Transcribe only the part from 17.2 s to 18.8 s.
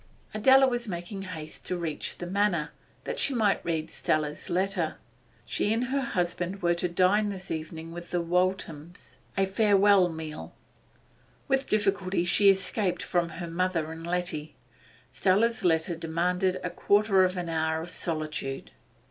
of an hour of solitude.